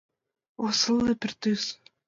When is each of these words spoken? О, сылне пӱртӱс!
О, 0.63 0.65
сылне 0.79 1.13
пӱртӱс! 1.21 1.63